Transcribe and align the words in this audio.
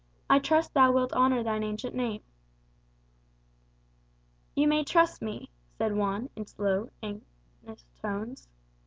I 0.31 0.39
trust 0.39 0.73
thou 0.73 0.91
wilt 0.91 1.13
honour 1.13 1.43
thine 1.43 1.61
ancient 1.61 1.93
name." 1.93 2.23
"You 4.55 4.67
may 4.67 4.83
trust 4.83 5.21
me," 5.21 5.51
said 5.77 5.95
Juan, 5.95 6.27
in 6.35 6.47
slow, 6.47 6.89
earnest 7.03 7.85
tones. 8.01 8.47